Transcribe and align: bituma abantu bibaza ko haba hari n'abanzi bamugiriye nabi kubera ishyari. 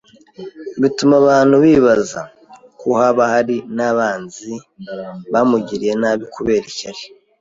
bituma 0.81 1.15
abantu 1.21 1.55
bibaza 1.63 2.21
ko 2.79 2.87
haba 2.99 3.23
hari 3.33 3.57
n'abanzi 3.75 4.51
bamugiriye 5.31 5.93
nabi 6.01 6.23
kubera 6.35 6.65
ishyari. 6.71 7.01